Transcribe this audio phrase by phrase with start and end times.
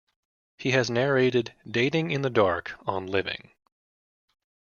[0.57, 3.51] He has narrated "Dating in the Dark" on Living.